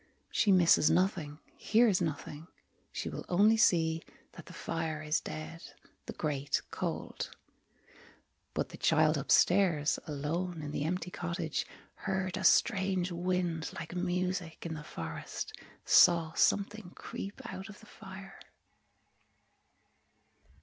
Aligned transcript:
She 0.31 0.51
misses 0.51 0.89
nothing, 0.89 1.37
Hears 1.55 2.01
nothing. 2.01 2.47
She 2.91 3.07
will 3.07 3.23
only 3.29 3.55
see 3.55 4.01
That 4.31 4.47
the 4.47 4.51
fire 4.53 5.03
is 5.03 5.19
dead, 5.19 5.61
The 6.07 6.13
grate 6.13 6.63
cold. 6.71 7.29
But 8.55 8.69
the 8.69 8.77
child 8.79 9.15
upstairs, 9.15 9.99
Alone, 10.07 10.63
in 10.63 10.71
the 10.71 10.85
empty 10.85 11.11
cottage, 11.11 11.67
Heard 11.93 12.35
a 12.35 12.43
strange 12.43 13.11
wind, 13.11 13.71
like 13.73 13.93
music, 13.95 14.65
In 14.65 14.73
the 14.73 14.83
forest, 14.83 15.53
Saw 15.85 16.33
something 16.33 16.93
creep 16.95 17.39
out 17.45 17.69
of 17.69 17.79
the 17.79 17.85
fire. 17.85 18.39